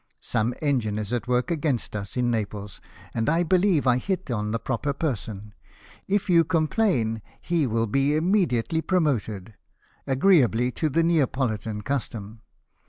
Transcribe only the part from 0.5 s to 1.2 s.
engine is